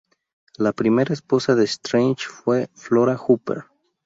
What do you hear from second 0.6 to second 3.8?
primera esposa de Strange fue Flora Hooper.